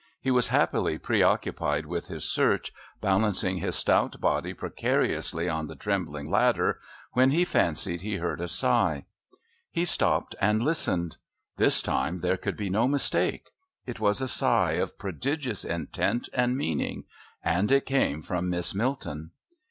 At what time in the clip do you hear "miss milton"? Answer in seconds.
18.49-19.29